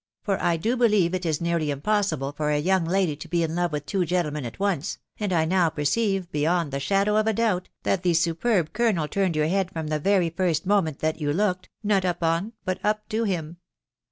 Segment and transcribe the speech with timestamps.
[0.23, 3.53] for I do believe it is nearly impossible for a young lady to be in
[3.53, 7.33] love with two gentlemen at once, and I now perceive beyond the shadow of a
[7.33, 11.31] doubt, that the superb colonel turned your head from the very first moment that you
[11.31, 11.69] looked....
[11.83, 13.57] not up on, but up to him.